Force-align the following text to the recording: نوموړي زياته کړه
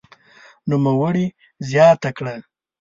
نوموړي 0.69 1.25
زياته 1.69 2.09
کړه 2.17 2.35